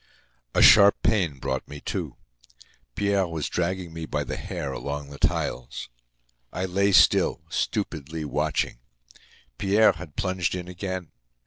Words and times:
A 0.55 0.63
sharp 0.63 1.03
pain 1.03 1.37
brought 1.37 1.67
me 1.67 1.79
to. 1.81 2.17
Pierre 2.95 3.27
was 3.27 3.47
dragging 3.47 3.93
me 3.93 4.07
by 4.07 4.23
the 4.23 4.35
hair 4.35 4.71
along 4.71 5.11
the 5.11 5.19
tiles. 5.19 5.89
I 6.51 6.65
lay 6.65 6.91
still, 6.91 7.41
stupidly 7.51 8.25
watching. 8.25 8.79
Pierre 9.59 9.91
had 9.91 10.15
plunged 10.15 10.55
in 10.55 10.67
again. 10.67 11.11